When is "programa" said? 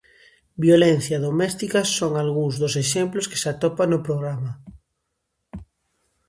4.07-4.51